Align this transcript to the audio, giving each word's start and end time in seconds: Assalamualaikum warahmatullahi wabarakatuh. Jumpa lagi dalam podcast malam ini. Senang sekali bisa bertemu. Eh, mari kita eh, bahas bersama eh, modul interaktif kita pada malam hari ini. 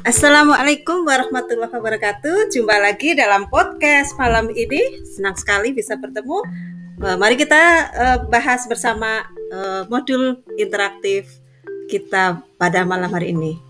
Assalamualaikum 0.00 1.04
warahmatullahi 1.04 1.68
wabarakatuh. 1.68 2.48
Jumpa 2.48 2.72
lagi 2.80 3.12
dalam 3.12 3.52
podcast 3.52 4.16
malam 4.16 4.48
ini. 4.48 5.04
Senang 5.04 5.36
sekali 5.36 5.76
bisa 5.76 5.92
bertemu. 6.00 6.40
Eh, 7.04 7.16
mari 7.20 7.36
kita 7.36 7.62
eh, 7.92 8.18
bahas 8.32 8.64
bersama 8.64 9.28
eh, 9.52 9.84
modul 9.92 10.40
interaktif 10.56 11.28
kita 11.92 12.40
pada 12.56 12.80
malam 12.88 13.12
hari 13.12 13.36
ini. 13.36 13.60